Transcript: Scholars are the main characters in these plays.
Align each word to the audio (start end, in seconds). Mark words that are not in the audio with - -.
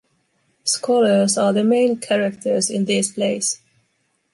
Scholars 0.63 1.37
are 1.37 1.53
the 1.53 1.63
main 1.63 1.95
characters 1.97 2.71
in 2.71 2.85
these 2.85 3.11
plays. 3.11 3.61